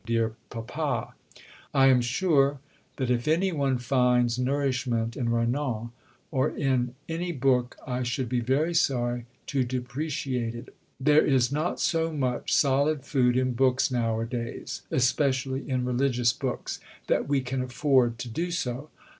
[0.03, 1.13] DEAR PAPA
[1.75, 2.59] I am sure
[2.95, 5.91] that if any one finds nourishment in Renan
[6.31, 10.73] or in any book I should be very sorry to "depreciate" it.
[10.99, 17.27] There is not so much solid food in books nowadays, especially in religious books, that
[17.29, 18.89] we can afford to do so.